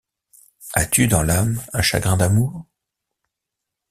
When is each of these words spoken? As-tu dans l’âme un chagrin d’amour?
As-tu 0.73 1.05
dans 1.07 1.21
l’âme 1.21 1.61
un 1.73 1.83
chagrin 1.83 2.17
d’amour? 2.17 2.65